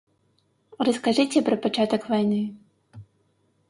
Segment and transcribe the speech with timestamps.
[0.89, 2.43] Раскажыце пра пачатак вайны.